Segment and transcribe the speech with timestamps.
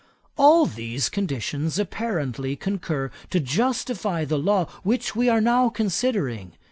[0.35, 6.53] 'All these conditions apparently concur to justify the law which we are now considering.